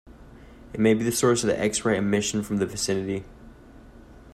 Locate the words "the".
1.03-1.11, 1.49-1.59, 2.57-2.65